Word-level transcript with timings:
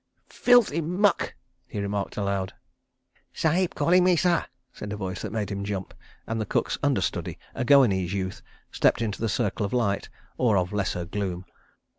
"Filthy 0.31 0.81
muck," 0.81 1.35
he 1.67 1.79
remarked 1.79 2.17
aloud. 2.17 2.53
"Sahib 3.33 3.75
calling 3.75 4.03
me, 4.03 4.15
sir?" 4.15 4.45
said 4.73 4.91
a 4.91 4.97
voice 4.97 5.21
that 5.21 5.31
made 5.31 5.51
him 5.51 5.63
jump, 5.63 5.93
and 6.25 6.41
the 6.41 6.45
Cook's 6.47 6.79
Understudy, 6.81 7.37
a 7.53 7.63
Goanese 7.63 8.11
youth, 8.11 8.41
stepped 8.71 9.03
into 9.03 9.21
the 9.21 9.29
circle 9.29 9.63
of 9.63 9.73
light—or 9.73 10.57
of 10.57 10.73
lesser 10.73 11.05
gloom. 11.05 11.45